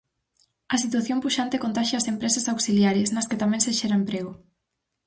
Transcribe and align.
A 0.73 0.75
situación 0.83 1.19
puxante 1.23 1.61
contaxia 1.65 1.97
as 1.99 2.09
empresas 2.13 2.45
auxiliares, 2.53 3.11
nas 3.15 3.27
que 3.29 3.39
tamén 3.41 3.63
se 3.65 3.71
xera 3.79 3.99
emprego. 4.01 4.33